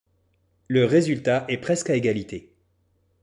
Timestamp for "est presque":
1.47-1.91